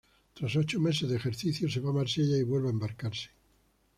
Tras 0.33 0.55
ocho 0.55 0.79
meses 0.79 1.07
de 1.07 1.17
ejercicio, 1.17 1.69
se 1.69 1.79
va 1.79 1.91
a 1.91 1.93
Marsella 1.93 2.35
y 2.35 2.41
vuelve 2.41 2.69
a 2.69 2.71
embarcarse. 2.71 3.29